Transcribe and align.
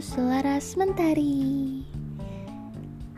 Selaras 0.00 0.72
Mentari. 0.72 1.84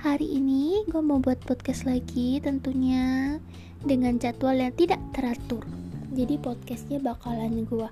Hari 0.02 0.26
ini 0.26 0.82
gue 0.90 0.98
mau 0.98 1.22
buat 1.22 1.38
podcast 1.46 1.86
lagi 1.86 2.42
tentunya 2.42 3.38
dengan 3.86 4.18
jadwal 4.18 4.58
yang 4.58 4.74
tidak 4.74 4.98
teratur. 5.14 5.62
Jadi 6.10 6.34
podcastnya 6.42 6.98
bakalan 6.98 7.62
gue 7.70 7.86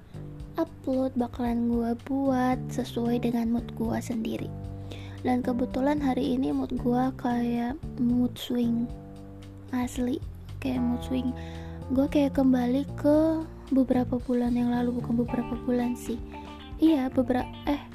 upload, 0.59 1.15
bakalan 1.15 1.71
gue 1.71 1.95
buat 2.11 2.59
sesuai 2.75 3.23
dengan 3.23 3.55
mood 3.55 3.71
gue 3.79 4.03
sendiri. 4.03 4.51
Dan 5.23 5.39
kebetulan 5.39 6.03
hari 6.03 6.35
ini 6.35 6.51
mood 6.51 6.75
gue 6.75 7.05
kayak 7.15 7.79
mood 8.03 8.35
swing 8.35 8.91
Asli, 9.71 10.19
kayak 10.59 10.83
mood 10.83 11.07
swing. 11.07 11.31
Gue 11.95 12.11
kayak 12.11 12.35
kembali 12.35 12.83
ke 12.99 13.47
beberapa 13.71 14.19
bulan 14.19 14.59
yang 14.59 14.75
lalu, 14.75 14.99
bukan 14.99 15.23
beberapa 15.23 15.55
bulan 15.63 15.95
sih. 15.95 16.19
Iya 16.83 17.07
beberapa 17.15 17.47
eh 17.71 17.95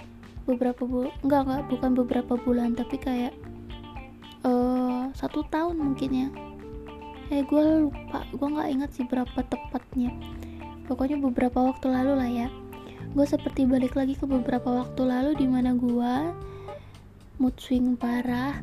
beberapa 0.50 0.82
bulan 0.82 1.14
enggak 1.22 1.42
enggak 1.46 1.64
bukan 1.70 1.92
beberapa 1.94 2.34
bulan 2.42 2.70
tapi 2.74 2.98
kayak 2.98 3.34
uh, 4.42 5.14
satu 5.14 5.46
tahun 5.46 5.78
mungkin 5.78 6.10
ya. 6.10 6.28
Eh 7.30 7.46
gue 7.46 7.86
lupa 7.86 8.26
gue 8.34 8.48
nggak 8.50 8.70
ingat 8.74 8.90
sih 8.98 9.06
berapa 9.06 9.38
tepatnya. 9.46 10.10
Pokoknya 10.90 11.22
beberapa 11.22 11.62
waktu 11.62 11.94
lalu 11.94 12.14
lah 12.18 12.30
ya. 12.30 12.48
Gue 13.14 13.26
seperti 13.30 13.70
balik 13.70 13.94
lagi 13.94 14.18
ke 14.18 14.26
beberapa 14.26 14.74
waktu 14.74 15.06
lalu 15.06 15.38
di 15.38 15.46
mana 15.46 15.78
gue 15.78 16.14
mood 17.38 17.56
swing 17.62 17.94
parah 17.94 18.58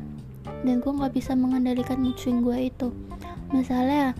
dan 0.67 0.83
gue 0.83 0.91
nggak 0.91 1.15
bisa 1.15 1.31
mengendalikan 1.39 2.03
mood 2.03 2.19
swing 2.19 2.43
gue 2.43 2.67
itu. 2.67 2.91
Misalnya 3.55 4.11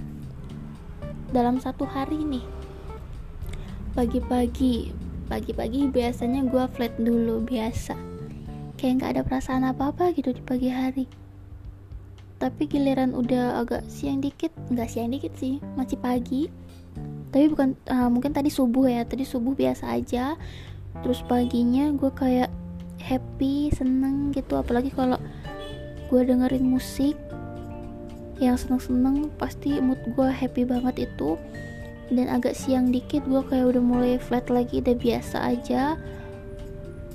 dalam 1.36 1.60
satu 1.60 1.84
hari 1.84 2.24
nih 2.24 2.46
pagi-pagi 3.92 5.07
pagi-pagi 5.28 5.92
biasanya 5.92 6.48
gue 6.48 6.64
flat 6.72 6.96
dulu 6.96 7.44
biasa. 7.44 7.94
Kayak 8.80 8.94
nggak 8.98 9.12
ada 9.12 9.22
perasaan 9.28 9.64
apa-apa 9.68 10.16
gitu 10.16 10.32
di 10.32 10.42
pagi 10.42 10.72
hari. 10.72 11.06
Tapi 12.40 12.70
giliran 12.70 13.12
udah 13.12 13.60
agak 13.60 13.84
siang 13.92 14.24
dikit 14.24 14.54
nggak 14.72 14.88
siang 14.88 15.12
dikit 15.12 15.36
sih 15.36 15.60
masih 15.76 16.00
pagi. 16.00 16.48
Tapi 17.30 17.52
bukan 17.52 17.76
uh, 17.92 18.08
mungkin 18.08 18.32
tadi 18.32 18.48
subuh 18.48 18.88
ya 18.88 19.04
tadi 19.04 19.28
subuh 19.28 19.52
biasa 19.54 19.94
aja. 19.94 20.40
Terus 21.04 21.22
paginya 21.28 21.92
gue 21.94 22.10
kayak 22.10 22.50
happy 23.04 23.70
seneng 23.76 24.32
gitu. 24.32 24.56
Apalagi 24.56 24.90
kalau 24.96 25.20
gue 26.08 26.22
dengerin 26.24 26.64
musik 26.64 27.20
yang 28.38 28.56
seneng-seneng 28.56 29.34
pasti 29.42 29.82
mood 29.82 29.98
gue 30.14 30.30
happy 30.30 30.64
banget 30.64 31.10
itu 31.10 31.36
dan 32.08 32.32
agak 32.32 32.56
siang 32.56 32.88
dikit 32.92 33.24
gue 33.28 33.44
kayak 33.52 33.76
udah 33.76 33.84
mulai 33.84 34.16
flat 34.16 34.48
lagi 34.48 34.80
udah 34.80 34.96
biasa 34.96 35.38
aja. 35.44 36.00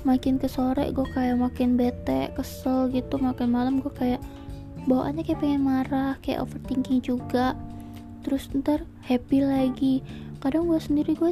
Makin 0.03 0.37
ke 0.37 0.45
sore 0.51 0.91
gue 0.91 1.07
kayak 1.15 1.39
makin 1.39 1.79
bete 1.79 2.29
kesel 2.37 2.91
gitu. 2.93 3.17
Makin 3.17 3.49
malam 3.49 3.79
gue 3.81 3.89
kayak 3.89 4.21
bawaannya 4.85 5.23
kayak 5.25 5.41
pengen 5.41 5.63
marah 5.65 6.13
kayak 6.21 6.45
overthinking 6.45 7.01
juga. 7.01 7.57
Terus 8.21 8.51
ntar 8.53 8.85
happy 9.07 9.41
lagi. 9.41 9.95
Kadang 10.43 10.69
gue 10.69 10.77
sendiri 10.77 11.17
gue 11.17 11.31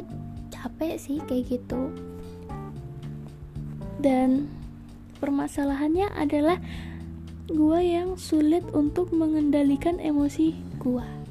capek 0.50 0.98
sih 0.98 1.22
kayak 1.28 1.60
gitu. 1.60 1.92
Dan 4.02 4.50
permasalahannya 5.22 6.10
adalah 6.18 6.58
gue 7.46 7.80
yang 7.84 8.18
sulit 8.18 8.66
untuk 8.74 9.14
mengendalikan 9.14 10.02
emosi 10.02 10.56
gue 10.82 11.21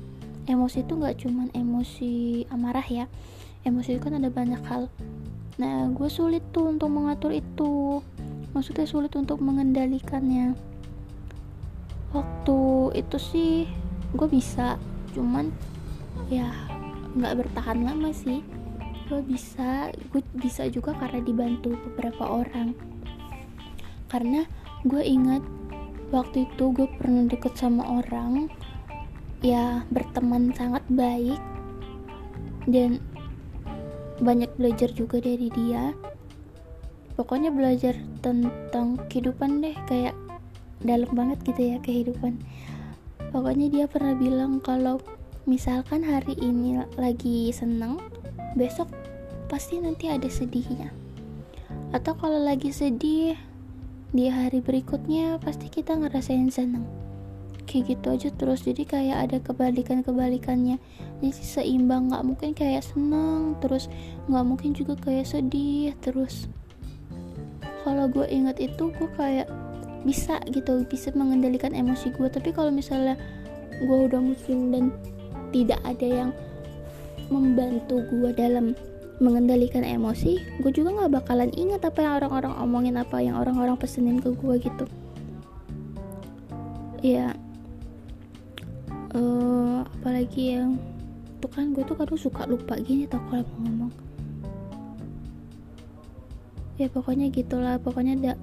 emosi 0.50 0.82
itu 0.82 0.94
nggak 0.98 1.18
cuman 1.22 1.48
emosi 1.54 2.46
amarah 2.50 2.86
ya. 2.86 3.06
Emosi 3.62 3.98
itu 3.98 4.02
kan 4.02 4.18
ada 4.18 4.34
banyak 4.34 4.62
hal. 4.66 4.90
Nah 5.62 5.90
gue 5.94 6.10
sulit 6.10 6.42
tuh 6.50 6.74
untuk 6.74 6.90
mengatur 6.90 7.30
itu. 7.36 8.02
Maksudnya 8.52 8.90
sulit 8.90 9.14
untuk 9.14 9.38
mengendalikannya. 9.40 10.58
Waktu 12.12 12.60
itu 12.98 13.18
sih 13.22 13.54
gue 14.12 14.28
bisa 14.28 14.76
cuman 15.16 15.54
ya 16.28 16.50
nggak 17.14 17.46
bertahan 17.46 17.86
lama 17.86 18.10
sih. 18.10 18.42
Gue 19.12 19.22
bisa 19.22 19.92
gue 20.10 20.24
bisa 20.40 20.66
juga 20.72 20.98
karena 20.98 21.22
dibantu 21.22 21.78
beberapa 21.92 22.42
orang. 22.42 22.74
Karena 24.10 24.44
gue 24.84 25.04
ingat 25.06 25.46
waktu 26.12 26.50
itu 26.50 26.76
gue 26.76 26.88
pernah 27.00 27.24
deket 27.30 27.56
sama 27.56 27.88
orang 27.88 28.52
ya 29.42 29.84
berteman 29.90 30.54
sangat 30.54 30.86
baik. 30.90 31.42
Dan 32.70 33.02
banyak 34.22 34.54
belajar 34.56 34.94
juga 34.94 35.18
dari 35.18 35.50
dia. 35.50 35.98
Pokoknya 37.18 37.50
belajar 37.50 37.98
tentang 38.22 39.02
kehidupan 39.10 39.66
deh 39.66 39.76
kayak 39.90 40.16
dalam 40.82 41.10
banget 41.12 41.42
gitu 41.46 41.76
ya 41.76 41.78
kehidupan. 41.82 42.38
Pokoknya 43.34 43.68
dia 43.70 43.86
pernah 43.90 44.14
bilang 44.14 44.62
kalau 44.62 45.02
misalkan 45.50 46.06
hari 46.06 46.38
ini 46.38 46.82
lagi 47.02 47.50
seneng 47.50 47.98
besok 48.54 48.90
pasti 49.50 49.82
nanti 49.82 50.08
ada 50.08 50.30
sedihnya. 50.30 50.94
Atau 51.92 52.16
kalau 52.16 52.40
lagi 52.40 52.72
sedih 52.72 53.36
di 54.12 54.26
hari 54.28 54.60
berikutnya 54.62 55.40
pasti 55.40 55.72
kita 55.72 55.98
ngerasain 55.98 56.52
seneng 56.52 57.01
kayak 57.72 57.96
gitu 57.96 58.08
aja 58.12 58.30
terus. 58.36 58.68
Jadi 58.68 58.84
kayak 58.84 59.18
ada 59.32 59.38
kebalikan 59.40 60.04
kebalikannya 60.04 60.76
jadi 61.22 61.42
seimbang 61.46 62.10
nggak 62.10 62.26
mungkin 62.26 62.52
kayak 62.58 62.82
seneng 62.82 63.54
terus 63.62 63.86
nggak 64.26 64.46
mungkin 64.46 64.74
juga 64.74 64.98
kayak 64.98 65.30
sedih 65.30 65.94
terus 66.02 66.50
kalau 67.86 68.10
gue 68.10 68.26
ingat 68.26 68.58
itu 68.58 68.90
gue 68.90 69.10
kayak 69.16 69.48
bisa 70.02 70.42
gitu 70.50 70.82
bisa 70.90 71.14
mengendalikan 71.14 71.78
emosi 71.78 72.10
gue 72.10 72.26
tapi 72.26 72.50
kalau 72.50 72.74
misalnya 72.74 73.14
gue 73.78 73.98
udah 74.10 74.18
muslim 74.18 74.74
dan 74.74 74.86
tidak 75.54 75.78
ada 75.86 76.08
yang 76.26 76.30
membantu 77.30 78.02
gue 78.10 78.34
dalam 78.34 78.74
mengendalikan 79.22 79.86
emosi 79.86 80.42
gue 80.66 80.72
juga 80.74 80.90
nggak 80.98 81.22
bakalan 81.22 81.54
ingat 81.54 81.86
apa 81.86 82.02
yang 82.02 82.18
orang-orang 82.18 82.54
omongin 82.58 82.98
apa 82.98 83.22
yang 83.22 83.38
orang-orang 83.38 83.78
pesenin 83.78 84.18
ke 84.18 84.34
gue 84.34 84.56
gitu. 84.58 84.86
Ya 87.02 87.34
uh, 89.16 89.84
apalagi 90.00 90.56
yang 90.58 90.80
tuh 91.42 91.50
kan 91.50 91.74
gue 91.74 91.84
tuh 91.84 91.98
kadang 91.98 92.20
suka 92.20 92.46
lupa 92.46 92.78
gini 92.80 93.10
tau 93.10 93.22
kalau 93.28 93.44
mau 93.44 93.60
ngomong. 93.66 93.94
Ya 96.78 96.88
pokoknya 96.90 97.30
gitulah 97.30 97.78
pokoknya 97.78 98.14
ada 98.18 98.34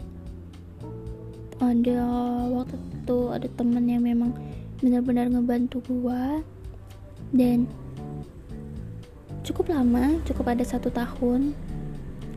ada 1.58 2.00
waktu 2.54 2.78
itu 2.78 3.18
ada 3.34 3.48
temen 3.58 3.84
yang 3.90 4.02
memang 4.06 4.30
benar-benar 4.78 5.26
ngebantu 5.26 5.82
gue 5.90 6.22
dan 7.34 7.66
cukup 9.42 9.74
lama 9.74 10.22
cukup 10.22 10.54
ada 10.54 10.62
satu 10.62 10.86
tahun 10.86 11.50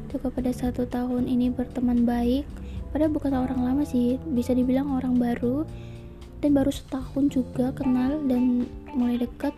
cukup 0.09 0.41
ada 0.41 0.51
satu 0.51 0.83
tahun 0.89 1.25
ini 1.31 1.53
berteman 1.53 2.03
baik. 2.03 2.43
Padahal 2.91 3.15
bukan 3.15 3.31
orang 3.31 3.63
lama 3.63 3.83
sih 3.87 4.19
bisa 4.35 4.51
dibilang 4.51 4.91
orang 4.91 5.15
baru 5.15 5.63
dan 6.41 6.57
baru 6.57 6.73
setahun 6.73 7.29
juga 7.29 7.69
kenal 7.71 8.17
dan 8.25 8.65
mulai 8.97 9.21
deket 9.21 9.53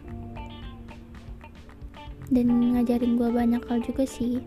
dan 2.33 2.47
ngajarin 2.75 3.15
gue 3.15 3.29
banyak 3.31 3.63
hal 3.67 3.79
juga 3.83 4.03
sih. 4.03 4.43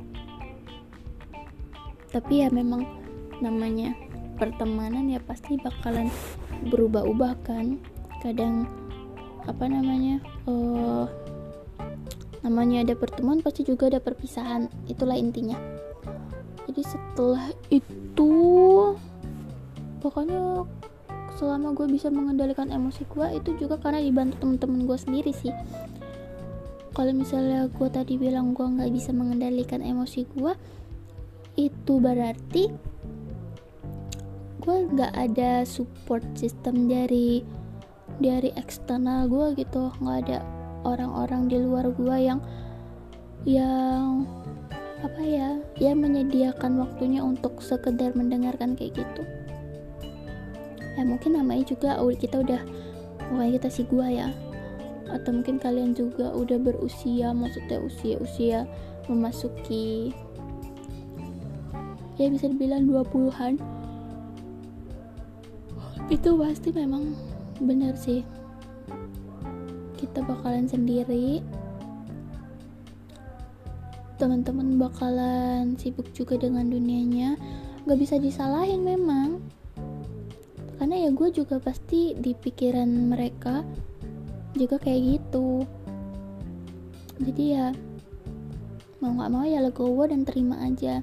Tapi 2.11 2.45
ya 2.45 2.49
memang 2.49 2.85
namanya 3.41 3.93
pertemanan 4.37 5.09
ya 5.09 5.21
pasti 5.21 5.57
bakalan 5.61 6.13
berubah-ubah 6.69 7.33
kan. 7.45 7.81
Kadang 8.21 8.69
apa 9.47 9.65
namanya 9.71 10.19
uh, 10.51 11.07
namanya 12.43 12.83
ada 12.83 12.95
pertemuan 12.99 13.41
pasti 13.41 13.63
juga 13.63 13.87
ada 13.87 14.01
perpisahan. 14.03 14.67
Itulah 14.91 15.17
intinya. 15.17 15.57
Jadi 16.67 16.83
setelah 16.83 17.47
itu 17.71 18.33
pokoknya 20.03 20.67
selama 21.37 21.77
gue 21.77 21.87
bisa 21.93 22.09
mengendalikan 22.09 22.73
emosi 22.73 23.05
gue 23.13 23.37
itu 23.37 23.51
juga 23.61 23.77
karena 23.77 24.01
dibantu 24.01 24.41
temen-temen 24.41 24.89
gue 24.89 24.99
sendiri 24.99 25.33
sih. 25.37 25.53
Kalau 26.97 27.13
misalnya 27.13 27.69
gue 27.69 27.89
tadi 27.93 28.17
bilang 28.17 28.57
gue 28.57 28.65
nggak 28.65 28.89
bisa 28.89 29.13
mengendalikan 29.13 29.85
emosi 29.85 30.25
gue 30.33 30.53
itu 31.61 31.93
berarti 32.01 32.73
gue 34.65 34.77
nggak 34.97 35.13
ada 35.13 35.63
support 35.69 36.25
system 36.35 36.89
dari 36.89 37.45
dari 38.17 38.49
eksternal 38.57 39.29
gue 39.29 39.61
gitu. 39.61 39.93
Nggak 40.01 40.19
ada 40.27 40.39
orang-orang 40.89 41.53
di 41.53 41.61
luar 41.61 41.93
gue 41.93 42.17
yang 42.17 42.41
yang 43.45 44.25
apa 45.05 45.23
ya 45.23 45.61
ya 45.77 45.93
menyediakan 45.93 46.81
waktunya 46.81 47.21
untuk 47.21 47.61
sekedar 47.61 48.17
mendengarkan 48.17 48.73
kayak 48.73 49.05
gitu 49.05 49.23
ya 50.97 51.05
mungkin 51.05 51.37
namanya 51.37 51.65
juga 51.69 52.01
kita 52.17 52.41
udah 52.41 52.61
pokoknya 53.31 53.53
kita 53.61 53.69
sih 53.69 53.85
gua 53.87 54.09
ya. 54.09 54.29
Atau 55.07 55.39
mungkin 55.39 55.63
kalian 55.63 55.95
juga 55.95 56.35
udah 56.35 56.59
berusia 56.59 57.31
maksudnya 57.31 57.79
usia-usia 57.79 58.67
memasuki 59.07 60.11
ya 62.17 62.33
bisa 62.33 62.49
dibilang 62.49 62.89
20-an 62.89 63.61
itu 66.07 66.31
pasti 66.39 66.71
memang 66.71 67.13
benar 67.59 67.99
sih. 67.99 68.23
Kita 69.99 70.23
bakalan 70.23 70.71
sendiri. 70.71 71.43
Teman-teman 74.17 74.79
bakalan 74.79 75.75
sibuk 75.75 76.07
juga 76.15 76.39
dengan 76.39 76.71
dunianya. 76.71 77.35
Gak 77.91 77.99
bisa 77.99 78.23
disalahin 78.23 78.87
memang 78.87 79.36
karena 80.77 81.09
ya 81.09 81.11
gue 81.13 81.29
juga 81.33 81.57
pasti 81.57 82.13
di 82.17 82.37
pikiran 82.37 82.89
mereka 83.09 83.65
juga 84.57 84.77
kayak 84.81 85.21
gitu. 85.21 85.65
Jadi 87.17 87.45
ya 87.57 87.73
mau 89.01 89.13
nggak 89.17 89.33
mau 89.33 89.45
ya 89.45 89.65
legowo 89.65 90.05
dan 90.09 90.25
terima 90.29 90.61
aja. 90.65 91.01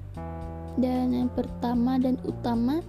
Dan 0.78 1.14
yang 1.14 1.30
pertama 1.34 2.02
dan 2.02 2.18
utama 2.26 2.82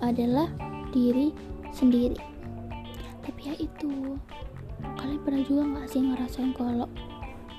adalah 0.00 0.48
diri 0.92 1.32
sendiri. 1.72 2.16
Tapi 3.24 3.40
ya 3.52 3.54
itu 3.56 4.20
kalian 5.00 5.20
pernah 5.24 5.42
juga 5.48 5.62
nggak 5.64 5.88
sih 5.88 6.00
ngerasain 6.04 6.52
kalau 6.56 6.88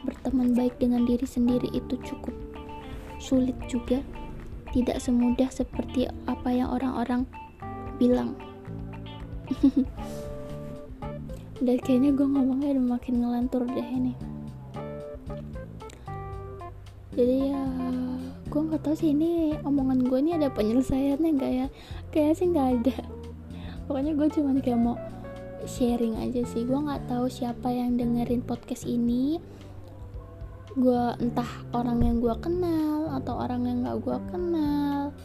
berteman 0.05 0.53
baik 0.53 0.77
dengan 0.77 1.09
diri 1.09 1.25
sendiri 1.25 1.69
itu 1.73 1.97
cukup 2.05 2.33
sulit 3.17 3.57
juga? 3.65 4.01
Tidak 4.73 4.99
semudah 4.99 5.49
seperti 5.49 6.05
apa 6.27 6.49
yang 6.51 6.69
orang-orang 6.69 7.23
bilang. 7.97 8.35
Dan 11.55 11.77
kayaknya 11.79 12.11
gue 12.11 12.27
ngomongnya 12.27 12.75
udah 12.75 12.85
makin 12.99 13.23
ngelantur 13.23 13.63
deh 13.63 13.89
ini. 13.89 14.13
Jadi 17.15 17.35
ya 17.47 17.63
gue 18.51 18.61
nggak 18.61 18.83
tahu 18.83 18.95
sih 18.95 19.15
ini 19.15 19.55
omongan 19.63 20.03
gue 20.03 20.19
ini 20.19 20.35
ada 20.35 20.51
penyelesaiannya 20.51 21.29
enggak 21.31 21.51
ya? 21.51 21.67
Kayaknya 22.11 22.35
sih 22.35 22.47
nggak 22.51 22.67
ada. 22.79 22.97
Pokoknya 23.87 24.11
gue 24.19 24.27
cuma 24.35 24.51
kayak 24.59 24.81
mau 24.83 24.99
sharing 25.63 26.19
aja 26.19 26.43
sih. 26.43 26.67
Gue 26.67 26.75
nggak 26.75 27.07
tahu 27.07 27.31
siapa 27.31 27.71
yang 27.71 27.95
dengerin 27.95 28.43
podcast 28.43 28.83
ini. 28.83 29.39
Gue 30.75 31.15
entah 31.23 31.47
orang 31.71 32.03
yang 32.03 32.19
gue 32.19 32.35
kenal 32.43 33.15
atau 33.15 33.39
orang 33.39 33.63
yang 33.63 33.77
nggak 33.87 33.97
gue 34.03 34.17
kenal 34.27 35.15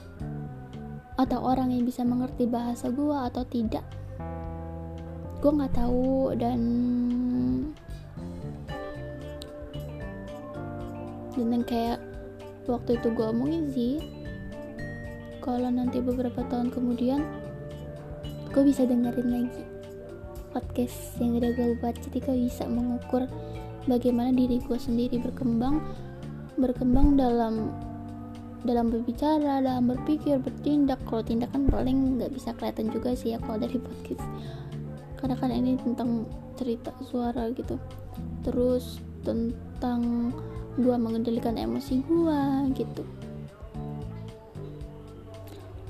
atau 1.20 1.44
orang 1.44 1.68
yang 1.68 1.84
bisa 1.84 2.00
mengerti 2.00 2.48
bahasa 2.48 2.88
gue 2.88 3.12
atau 3.12 3.44
tidak. 3.44 3.84
Gue 5.44 5.52
nggak 5.52 5.76
tahu 5.76 6.32
dan 6.36 6.60
dan 11.40 11.64
kayak 11.64 11.98
waktu 12.68 13.00
itu 13.00 13.08
gue 13.16 13.26
omongin 13.26 13.64
sih 13.72 13.94
kalau 15.40 15.72
nanti 15.72 15.98
beberapa 16.04 16.44
tahun 16.52 16.68
kemudian 16.68 17.24
gue 18.52 18.62
bisa 18.64 18.84
dengerin 18.84 19.28
lagi 19.28 19.64
podcast 20.52 21.16
yang 21.20 21.36
udah 21.36 21.50
gue 21.52 21.68
buat. 21.80 21.96
Jadi 22.00 22.18
gue 22.20 22.36
bisa 22.48 22.64
mengukur 22.64 23.28
bagaimana 23.84 24.32
diri 24.32 24.60
gue 24.60 24.78
sendiri 24.78 25.20
berkembang 25.20 25.80
berkembang 26.60 27.16
dalam 27.16 27.72
dalam 28.64 28.92
berbicara, 28.92 29.64
dalam 29.64 29.88
berpikir, 29.88 30.36
bertindak. 30.40 31.00
Kalau 31.08 31.24
tindakan 31.24 31.68
paling 31.68 32.20
nggak 32.20 32.32
bisa 32.34 32.52
kelihatan 32.56 32.92
juga 32.92 33.16
sih 33.16 33.34
ya 33.34 33.38
kalau 33.40 33.56
dari 33.60 33.80
podcast. 33.80 34.24
Karena 35.16 35.36
kan 35.36 35.50
ini 35.52 35.76
tentang 35.80 36.28
cerita 36.56 36.92
suara 37.04 37.48
gitu. 37.52 37.80
Terus 38.44 39.00
tentang 39.24 40.32
gue 40.76 40.96
mengendalikan 40.96 41.56
emosi 41.56 42.04
gue 42.04 42.40
gitu. 42.76 43.04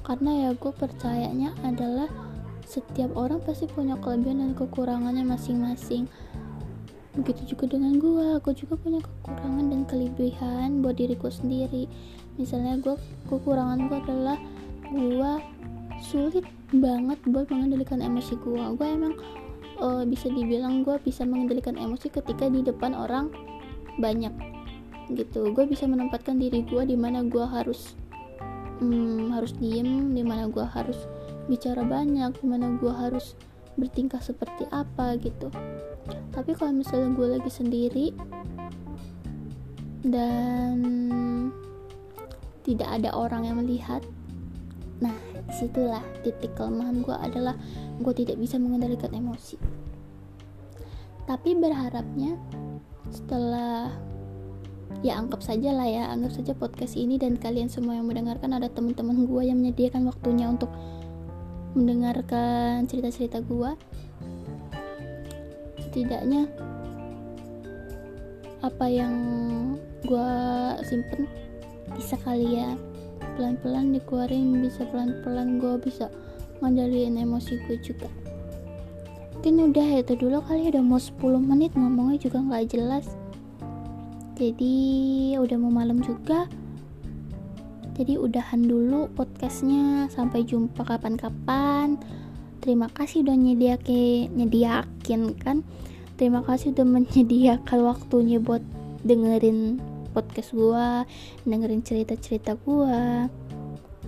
Karena 0.02 0.48
ya 0.48 0.50
gue 0.58 0.72
percayanya 0.74 1.54
adalah 1.62 2.10
setiap 2.66 3.10
orang 3.18 3.42
pasti 3.42 3.66
punya 3.66 3.98
kelebihan 3.98 4.46
dan 4.46 4.52
kekurangannya 4.54 5.26
masing-masing 5.26 6.06
begitu 7.10 7.54
juga 7.54 7.74
dengan 7.74 7.98
gue 7.98 8.38
gue 8.38 8.54
juga 8.54 8.78
punya 8.78 9.02
kekurangan 9.02 9.66
dan 9.66 9.82
kelebihan 9.90 10.68
buat 10.82 10.94
diriku 10.94 11.26
sendiri. 11.26 11.90
Misalnya 12.38 12.78
gue 12.78 12.94
kekurangan 13.26 13.90
gue 13.90 13.98
adalah 13.98 14.38
gue 14.90 15.32
sulit 16.00 16.46
banget 16.70 17.18
buat 17.26 17.50
mengendalikan 17.50 18.00
emosi 18.00 18.38
gue 18.40 18.62
gue 18.78 18.86
emang 18.86 19.14
uh, 19.82 20.06
bisa 20.06 20.30
dibilang 20.30 20.86
gue 20.86 20.96
bisa 21.02 21.26
mengendalikan 21.26 21.74
emosi 21.74 22.08
ketika 22.08 22.46
di 22.46 22.62
depan 22.62 22.94
orang 22.94 23.34
banyak 23.98 24.32
gitu. 25.10 25.50
Gue 25.50 25.66
bisa 25.66 25.90
menempatkan 25.90 26.38
diri 26.38 26.62
gue 26.62 26.82
di 26.86 26.94
mana 26.94 27.26
gue 27.26 27.42
harus 27.42 27.98
hmm, 28.80 29.34
harus 29.34 29.52
diem 29.58 30.14
di 30.14 30.22
mana 30.22 30.46
gue 30.46 30.62
harus 30.62 31.10
bicara 31.50 31.82
banyak 31.82 32.30
di 32.38 32.46
mana 32.46 32.78
gue 32.78 32.92
harus 32.92 33.34
bertingkah 33.80 34.20
seperti 34.20 34.68
apa 34.70 35.16
gitu. 35.18 35.48
Tapi 36.30 36.52
kalau 36.54 36.76
misalnya 36.76 37.10
gue 37.16 37.26
lagi 37.40 37.50
sendiri 37.50 38.06
dan 40.04 40.78
tidak 42.64 42.88
ada 43.00 43.10
orang 43.16 43.48
yang 43.48 43.56
melihat 43.58 44.04
nah 45.00 45.16
di 45.48 45.52
situlah 45.56 46.04
titik 46.20 46.52
kelemahan 46.54 47.00
gue 47.00 47.16
adalah 47.16 47.56
gue 47.98 48.14
tidak 48.14 48.36
bisa 48.36 48.60
mengendalikan 48.60 49.10
emosi. 49.16 49.56
Tapi 51.24 51.56
berharapnya 51.56 52.36
setelah 53.10 53.90
ya 55.00 55.16
anggap 55.16 55.40
saja 55.40 55.72
lah 55.72 55.88
ya 55.88 56.12
anggap 56.12 56.32
saja 56.36 56.52
podcast 56.52 56.98
ini 56.98 57.16
dan 57.16 57.38
kalian 57.40 57.72
semua 57.72 57.96
yang 57.96 58.04
mendengarkan 58.04 58.52
ada 58.52 58.68
teman-teman 58.68 59.24
gue 59.24 59.42
yang 59.48 59.56
menyediakan 59.56 60.04
waktunya 60.04 60.50
untuk 60.50 60.68
mendengarkan 61.74 62.84
cerita-cerita 62.90 63.38
gue 63.46 63.70
setidaknya 65.90 66.46
apa 68.60 68.86
yang 68.86 69.14
gue 70.04 70.32
simpen 70.84 71.24
bisa 71.96 72.14
kali 72.20 72.60
ya 72.60 72.76
pelan-pelan 73.34 73.96
dikeluarin 73.96 74.60
bisa 74.60 74.84
pelan-pelan 74.90 75.58
gue 75.58 75.74
bisa 75.80 76.12
ngendaliin 76.60 77.16
emosi 77.16 77.56
gue 77.64 77.80
juga. 77.80 78.08
Mungkin 79.40 79.72
udah 79.72 80.04
itu 80.04 80.12
dulu 80.20 80.44
kali 80.44 80.68
udah 80.68 80.84
mau 80.84 81.00
10 81.00 81.16
menit 81.40 81.72
ngomongnya 81.72 82.20
juga 82.20 82.44
nggak 82.44 82.76
jelas. 82.76 83.16
Jadi 84.36 84.76
udah 85.40 85.56
mau 85.56 85.72
malam 85.72 86.04
juga 86.04 86.44
jadi 88.00 88.16
udahan 88.16 88.64
dulu 88.64 89.12
podcastnya. 89.12 90.08
Sampai 90.08 90.48
jumpa 90.48 90.88
kapan-kapan. 90.88 92.00
Terima 92.64 92.88
kasih 92.88 93.28
udah 93.28 93.36
nyediakin 93.36 94.32
nyediakin 94.32 95.36
kan? 95.36 95.60
Terima 96.16 96.40
kasih 96.40 96.72
udah 96.72 96.84
menyediakan 96.88 97.78
waktunya 97.84 98.40
buat 98.40 98.64
dengerin 99.04 99.80
podcast 100.12 100.52
gua 100.52 101.04
dengerin 101.44 101.84
cerita-cerita 101.84 102.56
gua. 102.64 103.28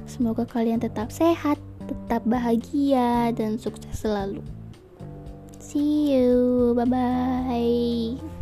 Semoga 0.09 0.45
kalian 0.49 0.81
tetap 0.81 1.13
sehat 1.13 1.61
tetap 1.85 2.25
bahagia 2.25 3.33
dan 3.37 3.57
sukses 3.57 3.93
selalu. 3.93 4.41
See 5.61 6.13
you. 6.13 6.73
Bye 6.77 6.89
bye 6.89 8.42